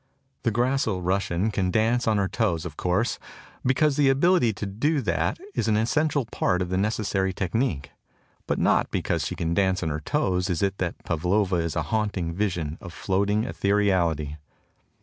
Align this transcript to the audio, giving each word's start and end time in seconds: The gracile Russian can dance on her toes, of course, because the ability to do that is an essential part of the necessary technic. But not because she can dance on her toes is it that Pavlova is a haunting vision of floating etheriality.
The 0.41 0.49
gracile 0.51 1.03
Russian 1.03 1.51
can 1.51 1.69
dance 1.69 2.07
on 2.07 2.17
her 2.17 2.27
toes, 2.27 2.65
of 2.65 2.75
course, 2.75 3.19
because 3.63 3.97
the 3.97 4.09
ability 4.09 4.51
to 4.53 4.65
do 4.65 4.99
that 5.01 5.37
is 5.53 5.67
an 5.67 5.77
essential 5.77 6.25
part 6.25 6.63
of 6.63 6.69
the 6.69 6.75
necessary 6.77 7.31
technic. 7.33 7.91
But 8.47 8.57
not 8.57 8.89
because 8.89 9.23
she 9.27 9.35
can 9.35 9.53
dance 9.53 9.83
on 9.83 9.89
her 9.89 9.99
toes 9.99 10.49
is 10.49 10.63
it 10.63 10.79
that 10.79 11.03
Pavlova 11.05 11.57
is 11.57 11.75
a 11.75 11.83
haunting 11.93 12.33
vision 12.33 12.79
of 12.81 12.93
floating 12.93 13.43
etheriality. 13.43 14.37